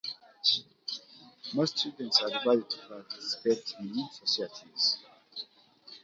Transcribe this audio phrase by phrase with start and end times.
[1.53, 4.97] Most students are required to participate in societies.